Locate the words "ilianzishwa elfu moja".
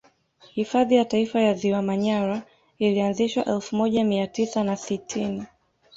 2.79-4.03